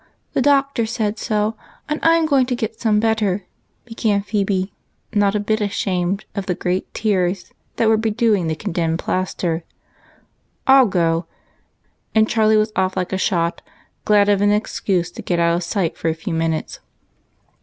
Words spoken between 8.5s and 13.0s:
condemned plaster." I '11 go!" and Charlie was off